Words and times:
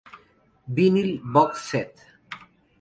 Vinyl 0.75 1.21
Box 1.21 1.61
Set 1.69 1.93